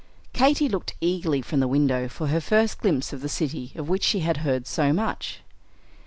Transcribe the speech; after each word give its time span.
Katy 0.33 0.67
looked 0.67 0.95
eagerly 0.99 1.43
from 1.43 1.59
the 1.59 1.67
window 1.67 2.07
for 2.07 2.25
her 2.25 2.41
first 2.41 2.79
glimpse 2.79 3.13
of 3.13 3.21
the 3.21 3.29
city 3.29 3.71
of 3.75 3.87
which 3.87 4.03
she 4.03 4.21
had 4.21 4.37
heard 4.37 4.65
so 4.65 4.91
much. 4.91 5.41